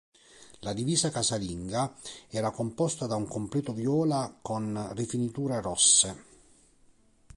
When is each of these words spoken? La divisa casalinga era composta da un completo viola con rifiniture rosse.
La 0.67 0.71
divisa 0.77 1.11
casalinga 1.17 1.83
era 2.41 2.49
composta 2.61 3.05
da 3.05 3.15
un 3.15 3.27
completo 3.27 3.71
viola 3.71 4.35
con 4.41 4.89
rifiniture 4.95 5.61
rosse. 5.61 6.15